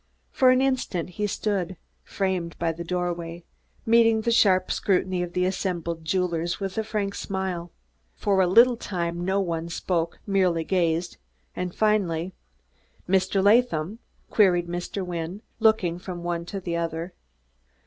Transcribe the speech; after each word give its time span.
For 0.31 0.49
an 0.49 0.63
instant 0.63 1.11
he 1.11 1.27
stood, 1.27 1.77
framed 2.03 2.57
by 2.57 2.71
the 2.71 2.83
doorway, 2.83 3.43
meeting 3.85 4.21
the 4.21 4.31
sharp 4.31 4.71
scrutiny 4.71 5.21
of 5.21 5.33
the 5.33 5.45
assembled 5.45 6.03
jewelers 6.03 6.59
with 6.59 6.75
a 6.79 6.83
frank 6.83 7.13
smile. 7.13 7.71
For 8.15 8.41
a 8.41 8.47
little 8.47 8.77
time 8.77 9.23
no 9.23 9.39
one 9.39 9.69
spoke 9.69 10.17
merely 10.25 10.63
gazed 10.63 11.17
and 11.55 11.75
finally: 11.75 12.33
"Mr. 13.07 13.43
Latham?" 13.43 13.99
queried 14.31 14.67
Mr. 14.67 15.05
Wynne, 15.05 15.43
looking 15.59 15.99
from 15.99 16.23
one 16.23 16.45
to 16.45 16.59
the 16.59 16.75
other. 16.75 17.13
Mr. 17.15 17.77